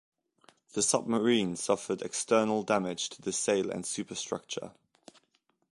The 0.73 0.81
submarine 0.81 1.55
suffered 1.55 2.01
external 2.01 2.63
damage 2.63 3.09
to 3.09 3.21
the 3.21 3.31
sail 3.31 3.69
and 3.69 3.85
superstructure. 3.85 4.71